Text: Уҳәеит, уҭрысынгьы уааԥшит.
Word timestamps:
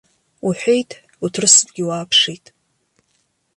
Уҳәеит, 0.47 0.91
уҭрысынгьы 1.23 1.83
уааԥшит. 1.87 2.45